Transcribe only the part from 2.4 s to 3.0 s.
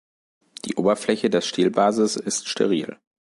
steril.